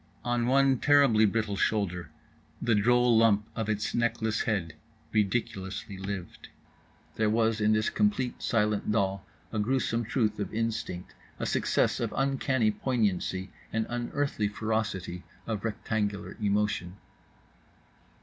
On 0.25 0.47
one 0.47 0.79
terribly 0.79 1.25
brittle 1.27 1.55
shoulder 1.55 2.09
the 2.59 2.73
droll 2.73 3.15
lump 3.15 3.47
of 3.55 3.69
its 3.69 3.93
neckless 3.93 4.41
head 4.45 4.73
ridiculously 5.11 5.95
lived. 5.95 6.49
There 7.17 7.29
was 7.29 7.61
in 7.61 7.73
this 7.73 7.91
complete 7.91 8.41
silent 8.41 8.91
doll 8.91 9.23
a 9.51 9.59
gruesome 9.59 10.03
truth 10.03 10.39
of 10.39 10.51
instinct, 10.55 11.13
a 11.37 11.45
success 11.45 11.99
of 11.99 12.11
uncanny 12.17 12.71
poignancy, 12.71 13.51
an 13.71 13.85
unearthly 13.89 14.47
ferocity 14.47 15.21
of 15.45 15.63
rectangular 15.63 16.35
emotion. 16.41 16.97